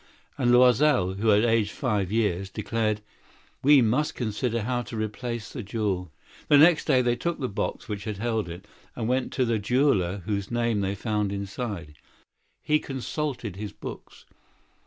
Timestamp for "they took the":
7.03-7.47